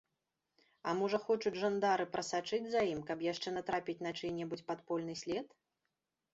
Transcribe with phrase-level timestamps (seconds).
[0.91, 5.47] А можа, хочуць жандары прасачыць за ім, каб яшчэ натрапіць на чый-небудзь падпольны след?